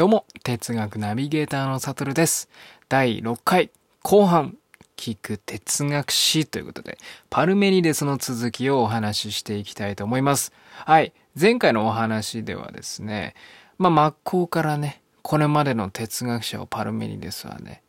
[0.00, 2.48] どうも、哲学ナビゲーターのサトルです。
[2.88, 3.70] 第6回
[4.02, 4.56] 後半、
[4.96, 6.96] 聞く哲学史ということで、
[7.28, 10.54] パルメニデスの続きをお話ししていきたいと思います。
[10.86, 11.12] はい。
[11.38, 13.34] 前回のお話ではですね、
[13.76, 17.82] まあ、真っ向からね、これまでの哲学者をパルメニデスはね、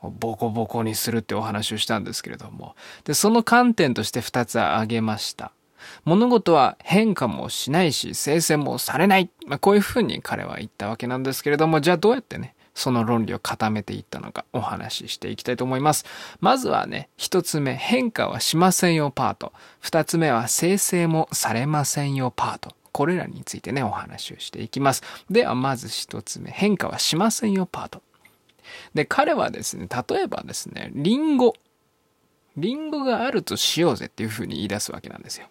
[0.00, 5.52] ボコボコにするってお話をしたんですけれども、で、その観点として2つ挙げました。
[6.04, 9.30] 物事は変化もしないし、生成もされない。
[9.46, 16.04] まあ、こういうふうに彼は言ったわけなんですけれども、じゃあどうやってね、その論理を固めていったのかお話ししていきたいと思います。
[16.40, 19.52] まずはね、一つ目、変化はしませんよパート。
[19.80, 22.74] 二つ目は、生成もされませんよパート。
[22.92, 25.02] これらについてね、お話をしていきます。
[25.28, 28.02] では、まず一つ目、変化はしませんよパート。
[28.94, 31.54] で、彼はですね、例えばですね、リンゴ。
[32.56, 35.48] リンゴがあるとしようぜっていうふうに言い出すわけなんですよ。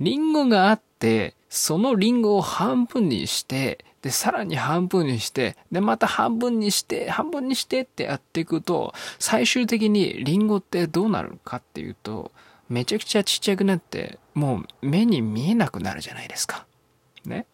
[0.00, 12.32] リンゴがあって、そのリンゴを半分にして、で、さらに半分にして、で、また半分にして、半分にしてってやっていくと、最終的にリンゴってどうなるかっていうと、
[12.70, 16.66] めちゃくちゃちっちゃくなって、もう目に見えなくなるじゃないですか。
[17.26, 17.46] ね。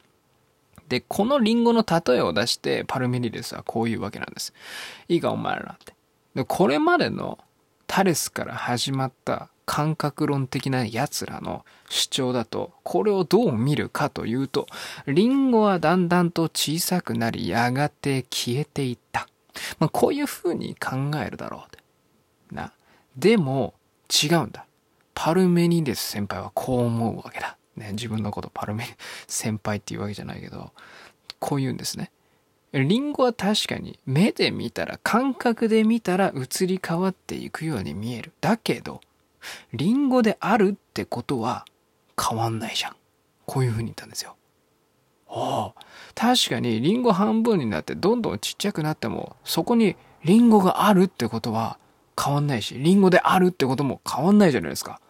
[0.88, 4.52] で、このリンゴの例えを出して、パルメニデスはこういうわけなんです。
[5.08, 5.94] いいか、お前らって。
[6.36, 7.38] で、これまでの
[7.88, 14.66] タレスから始まった感覚論的な奴らの主張だと、これをどう見るかというと、
[15.06, 19.28] リンゴはだんだんと小さくなり、やがて消えていった。
[19.78, 21.78] まあ、こういうふうに考えるだろうって。
[22.54, 22.72] な。
[23.16, 23.74] でも、
[24.08, 24.66] 違うんだ。
[25.14, 27.56] パルメニデス先輩はこう思うわけだ。
[27.76, 28.90] ね、自分のことパルメニ
[29.26, 30.72] 先輩っていうわけじゃないけど、
[31.38, 32.10] こう言うんですね。
[32.72, 38.32] リンゴは確かに目で見たら、感覚で見たら移り変わっていくように見える。
[38.40, 39.00] だけど、
[39.72, 41.64] リンゴであるってことは
[42.20, 42.96] 変わんないじゃん。
[43.46, 44.36] こういうふうに言ったんですよ。
[45.28, 45.80] ああ、
[46.14, 51.78] 確かにリンゴ半分になってどんどんちっちゃくなっても、そこにリンゴがあるってことは
[52.22, 55.00] 変わんないし、リンゴであるってことも変わんないじゃないですか。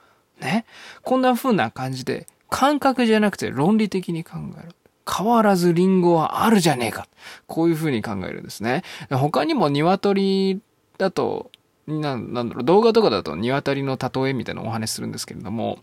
[0.41, 0.65] ね。
[1.03, 4.75] こんな風な感じで、感覚じゃなくて論理的に考える。
[5.09, 7.07] 変わらずリンゴはあるじゃねえか。
[7.47, 8.83] こういう風に考えるんですね。
[9.11, 10.61] 他にも鶏
[10.99, 11.51] だと、
[11.87, 15.79] ななんだろう、動画とかだと鶏の例えみたいなお話するんですけれども、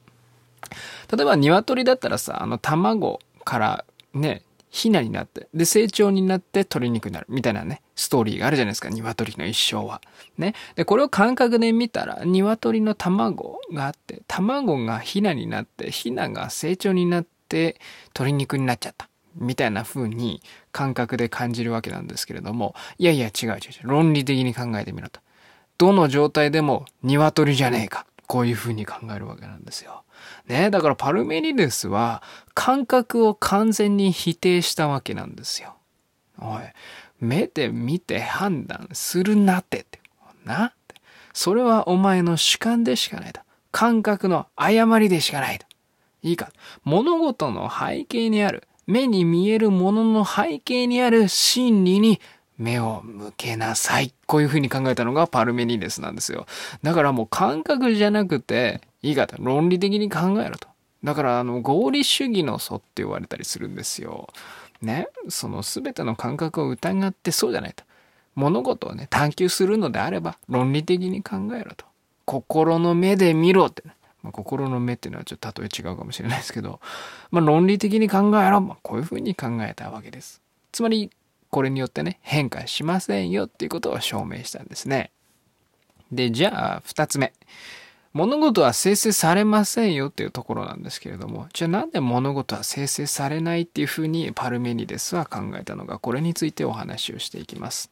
[1.15, 10.01] 例えば鶏だったらさ、あの卵からね、ヒナになって、で、成長になって鶏肉になるみたいなね、ストーリーがあるじゃないですか、鶏の一生は。
[10.37, 10.55] ね。
[10.75, 17.79] で、これを感覚で見たら、鶏の卵があって、卵がヒナになって、ヒナが成長になって、
[18.15, 19.09] 鶏肉になっちゃった。
[19.35, 20.41] みたいな風に
[20.71, 23.59] 感覚で感じるわけなんですけれども、いやいや違う違う違う。
[23.83, 25.21] 論理的に考えてみろと。
[25.83, 28.05] どの状態でも鶏じゃねえか。
[28.25, 30.03] こういう風に考えるわけなんですよ。
[30.47, 32.23] ねだからパルメニデスは
[32.53, 35.75] 感覚を完全に否定したわけなんですよ。
[36.39, 36.59] おい、
[37.19, 39.99] 目で見て判断するなってって。
[40.45, 40.95] なって。
[41.33, 43.41] それはお前の主観でしかないと。
[43.71, 45.65] 感覚の誤りでしかないと。
[46.21, 46.53] いいか。
[46.85, 52.21] 物事の背景にある、目に見えるものの背景にある真理に
[52.57, 54.13] 目を向けなさい。
[54.25, 56.45] こういうふうに考えたのがパルメニデスなんですよ。
[56.83, 59.35] だからもう感覚じゃなくて、いいかと。
[59.39, 60.67] 論理的に考えろと。
[61.03, 64.29] だからあの合理主義の祖って言われたりするんですよ。
[64.81, 65.07] ね。
[65.29, 67.83] その全ての感覚を疑ってそうじゃないと。
[68.35, 71.85] 物事をね、探求するのであれば論理的に考えろと。
[72.25, 73.93] 心の目で見ろってね。
[74.23, 76.79] まあ、心の目っていうのはちょっと例え違うかもしれないですけど、
[77.29, 78.61] まあ、論理的に考えろ。
[78.61, 80.41] まあ、こういうふうに考えたわけです。
[80.71, 81.11] つまり、
[81.53, 85.11] これによってね、変化しませんよっていうことを証明したんですね。
[86.11, 87.31] で、じゃあ、二つ目。
[88.11, 97.91] 物事は生成されませんよっていうところなんですけれども、じゃあなんで物事は生成されないっていうふうにパルメニデスは考えたのか、これについてお話をしていきます。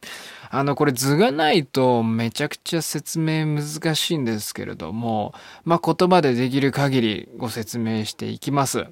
[0.49, 5.35] あの、これ図がないとめちゃくちゃ説明難しいんですけれども、
[5.65, 8.87] まあ、言葉でできる限りご説明していきます。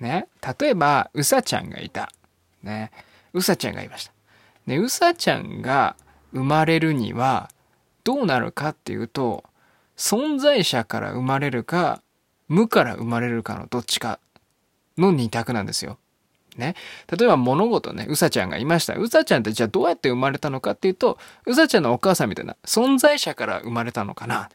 [0.00, 0.26] ね。
[0.58, 2.10] 例えば、うさちゃんがいた。
[2.62, 2.90] ね。
[3.36, 4.12] うさちゃんがいました。
[4.66, 5.94] ね、うさちゃんが
[6.32, 7.50] 生まれるには
[8.02, 9.44] どうなるかっていうと、
[9.96, 12.02] 存在者から生まれるか、
[12.48, 14.18] 無から生まれるかのどっちか
[14.96, 15.98] の二択なんですよ。
[16.56, 16.74] ね。
[17.14, 18.94] 例えば物事ね、うさちゃんがいました。
[18.94, 24.48] うさちゃんってじゃあどうやって生まれたのかっていうと、うさちゃんのお母さんみたいな存在者から生まれたのかな。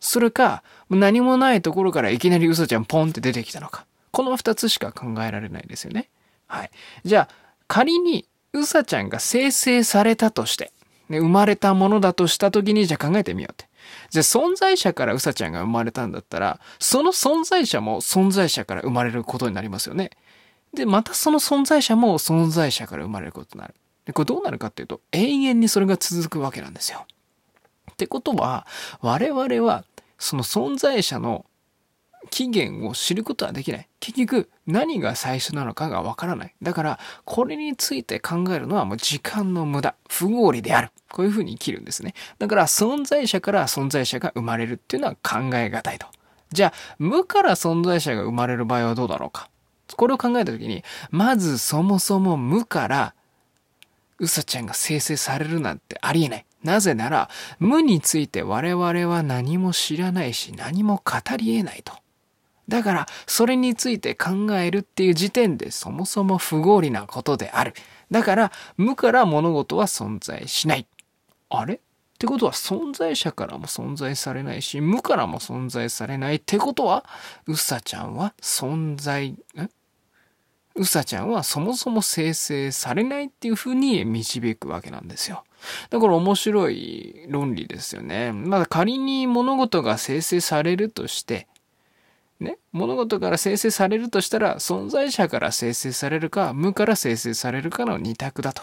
[0.00, 3.86] それか、何もないところからいきなりうさちゃんポンって出てきたのか。
[4.10, 6.08] この二つしか考えられないですよね。
[6.46, 6.70] はい。
[7.04, 7.43] じゃあ、
[7.74, 10.70] 仮にうさちゃんが生成されたとして、
[11.08, 13.68] ね、生まれたものだとした時に、じゃあ考えてみようって。
[14.10, 20.10] じゃあ存在者からうさちゃんが生まれたんだったら、その存在者も存在者から生まれることになりますよね。
[20.72, 23.74] で、またその存在者も存在者から生まれることになる。
[24.04, 27.04] で、これどうなるかっていうと、永遠にそれが続くわけなんですよ。
[27.90, 28.68] ってことは、
[29.00, 29.82] 我々は、
[30.20, 31.44] その存在者の
[32.30, 33.88] 起源を知ることはできない。
[34.00, 36.54] 結局、何が最初なのかがわからない。
[36.62, 40.90] だから、これについて考えるのはもう時間の無駄、不合理である。
[41.10, 42.14] こういうふうに生きるんですね。
[42.38, 46.06] だから、存在者から存在者が生まれるっていうのは考えがたいと。
[46.50, 49.48] じゃあ、無から存在者が生まれる場合はどうだろうか。
[49.96, 53.14] これを考えたときに、まずそもそも無から、
[54.18, 56.46] うさちゃんが生成されるなんてありえない。
[56.62, 57.28] なぜなら、
[57.58, 61.92] 無について我々は何も知らないし、何も語り得ないと。
[62.68, 67.74] だから、それについて考えるっていう時点でそもそも不合理なことである。
[68.10, 70.86] だから、無から物事は存在しない。
[71.50, 71.74] あれ？
[71.74, 71.78] っ
[72.16, 77.04] てことは存在者からも存在されないし、無からも存在されないってことは、
[77.46, 79.34] うさちゃんは存在、
[80.76, 85.44] うさちゃんはそもそも生成されないっていうふうに導くわけなんですよ。
[85.90, 88.32] だから面白い論理ですよね。
[88.32, 91.48] まだ仮に物事が生成されるとして、
[92.44, 98.62] ね、物事から生成されるとしたら、存在者から生成されるか、無から生成されるかの二択だと。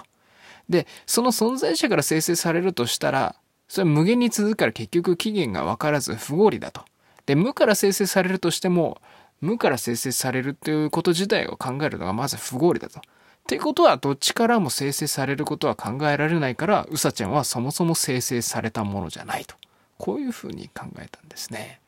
[0.70, 3.36] で、その存在者から生成されるとしたら、
[3.68, 6.82] それは無限に続くから結局期限が分からず不合理だと。
[7.26, 9.02] で、無から生成されるとしても、
[9.42, 13.00] 無から生成されるっていうこと自体を考えるのがまず不合理だと。
[13.00, 13.04] っ
[13.48, 19.56] てことは、どっちからも生成されることは考えられないから、うさちゃんはそもそも生成されたものじゃないと。
[19.98, 21.81] こういうふうに考えたんですね。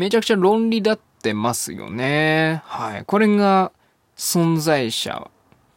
[0.00, 2.62] めちゃくちゃ論理立ってますよね。
[2.64, 3.04] はい。
[3.04, 3.70] これが
[4.16, 5.30] 存在者っ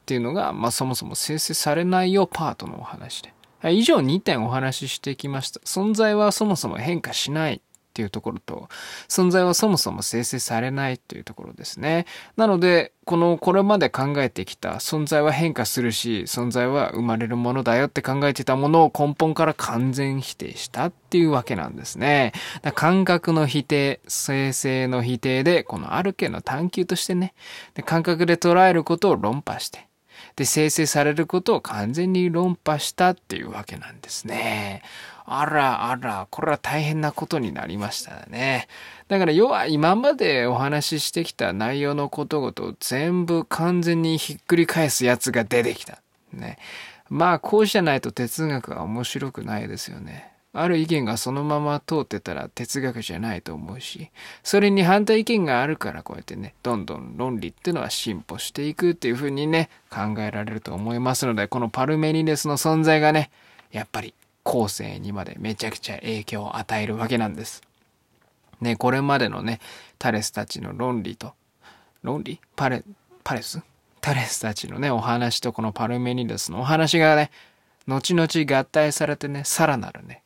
[0.06, 3.34] ていうのが、まあそもそも生成されないよパートのお話で。
[3.70, 5.60] 以上2点お話ししてきました。
[5.66, 7.62] 存在はそもそも変化しない
[7.94, 8.70] っていうところと、
[9.08, 12.08] 存在はそもそも生成されないというところですね。
[12.36, 22.34] なので、この、これまで考えてきた存在は変化するし、存在は生まれるものだよって考えてたものを根本から完全否定したっていうわけなんですね。
[22.74, 27.36] 感覚の否定、生成の否定で、このある系の探求としてね、
[27.76, 29.88] で感覚で捉えることを論破して、
[30.36, 34.82] で、生成されることを完全に論破したっていうわけなんですね。
[35.26, 38.68] あらあら、これは大変なことになりましたね。
[39.08, 46.02] だから要は今までお話ししてきた内容のことごと全部完全にひっくり返すやつが出てきた。
[46.34, 46.58] ね。
[47.10, 50.33] まあこうじゃないと哲学は面白くないですよね。
[50.56, 54.12] ある意見がそのまま通ってたら哲学じゃないと思うし、
[54.44, 63.32] それに反対意見があるからこうやってね、どんどん論理っていうのは進歩していくっていうふうにね、考えられると思いますので、このパルメニデスの存在がね、
[63.72, 64.14] やっぱり
[64.44, 67.64] 後世にまでめちゃくちゃ影響を与えるわけなんです。
[68.62, 69.60] ね、これまでのね、
[69.98, 71.34] タレスたちの論理と、
[72.04, 72.40] 論理？
[72.56, 72.84] パレ、
[73.24, 73.62] パレス？
[74.02, 77.32] タレスたちのね、お話とこのパルメニデスのお話がね、
[77.88, 78.28] 後々
[78.60, 80.23] 合体されてね、さらなるね、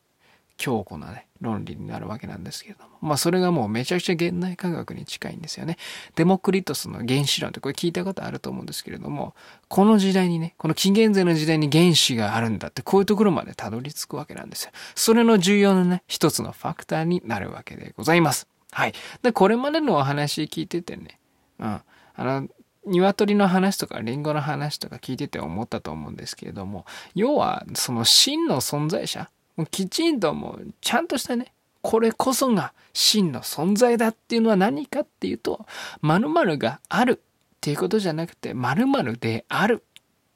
[0.58, 2.90] 強固なね、論理になるわけなんですけれども。
[3.00, 5.78] まあそれがもうめちゃくちゃ現代科学に近いんですよね。
[6.16, 9.34] デモクリトスの原子論ってこれ聞いたことあると思うんですけれども、
[9.68, 14.72] この時代にね、この紀元前の時代に原子があるんだってこういうところまでたどり着くわけなんですよ。
[14.94, 18.48] それの重要なね、一つのファクターになるわけでございます。
[18.72, 18.92] はい。
[19.22, 21.18] で、これまでのお話聞いててね、
[21.60, 21.66] うん。
[21.66, 21.84] あ
[22.16, 22.48] の、
[22.84, 26.84] 鶏の話とかリンゴの話とか聞いてて思ったと思うんですけれども、
[27.14, 29.30] 要はその真の存在者、
[29.66, 35.66] きちんともうちゃんとしたね、これこそが真の存在だっていうのは何かっていうと、
[36.02, 39.84] 〇〇があるっていうことじゃなくて、〇〇である。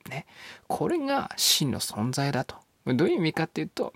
[0.08, 0.26] ね。
[0.68, 2.56] これが真の存在だと。
[2.86, 3.92] どういう意味かっていうと、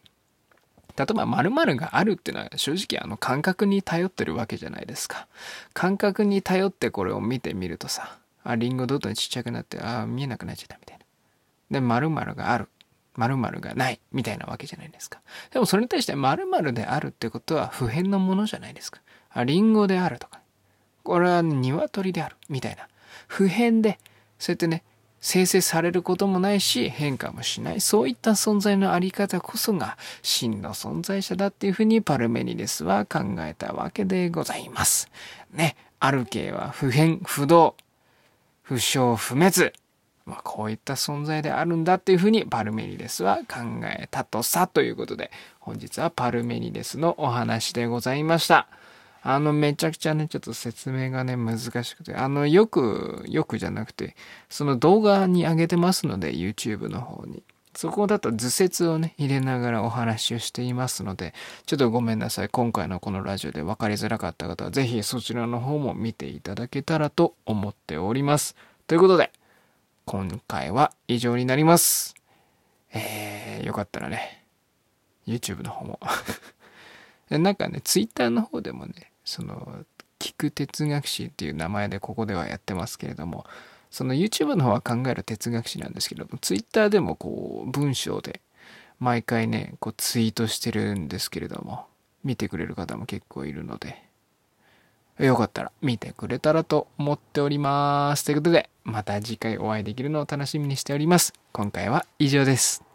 [0.96, 5.26] 例えば〇〇があるっていうのは正直あの感覚に頼ってるわけじゃないですか。
[5.74, 11.04] 感覚に頼ってこれを見てみるとさ、あ、リンゴどんどんちっちゃくなって、あ、見えなくなっちゃったみたいな。
[11.70, 12.68] で、〇〇がある。
[13.16, 15.20] 〇〇がないみたいなわけじゃないですか。
[15.52, 19.00] でもそれに対して〇〇であるってことは普遍のものじゃないですか。
[19.30, 20.40] あ、リンゴであるとか、
[21.02, 22.88] これは鶏であるみたいな。
[23.26, 23.98] 普遍で、
[24.38, 24.82] そうやってね、
[25.20, 27.80] 生成されることもないし変化もしない。
[27.80, 35.10] そういった存在のあり方こそが真の存在者だっていうふうにパルメニデスは考えたわけでございます。
[35.52, 35.76] ね。
[35.98, 37.74] ある系は普遍、不動、
[38.62, 39.72] 不詳不滅。
[40.26, 45.30] まあ、こういった存在であるんだっていうふうにパルメニデスは考えたとさということで、
[45.60, 48.66] 本日はパルメニデスのお話でございました。
[49.22, 54.14] あの、めちゃくちゃね、ちょっと説明がね、難しくて、あの、よく、よくじゃなくて、
[54.48, 57.42] その動画に上げてますので、YouTube の方に。
[57.74, 61.34] そこだと図説をね、入れながらお話をしていますので、
[61.66, 62.48] ちょっとごめんなさい。
[62.48, 68.56] 今回のこのラジオで分かりづらかった方は、ぜひそちらの方も見ていただけたらと思っております。
[68.86, 69.30] ということで、
[70.08, 72.14] 今回は以上になります。
[72.92, 74.44] えー、よかったらね、
[75.26, 75.98] YouTube の方も
[77.28, 79.84] なんかね、Twitter の方でもね、その、
[80.20, 83.46] 聞く哲学史っていう名前でここではやってますけれども、
[83.90, 88.40] その YouTube の方は考える哲学史なんですけども、Twitter でもこう、文章で
[89.00, 91.84] 毎回ね、こうツイートしてるんですけれども、
[92.22, 94.05] 見てくれる方も結構いるので、
[95.18, 98.24] よかったら見てくれたらと思っております。
[98.24, 101.32] ということで、また次回お会いできるのを楽しみにしております。
[101.52, 102.85] 今回は以上です。